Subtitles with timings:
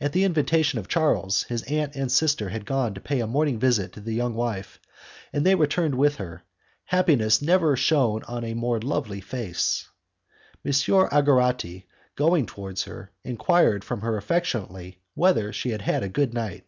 [0.00, 3.26] At the invitation of Charles, his aunt and his sister had gone to pay a
[3.26, 4.80] morning visit to the young wife,
[5.30, 6.42] and they returned with her.
[6.86, 9.88] Happiness never shone on a more lovely face!
[10.64, 10.72] M.
[10.72, 11.84] Algarotti,
[12.16, 16.64] going towards her, enquired from her affectionately whether she had had a good night.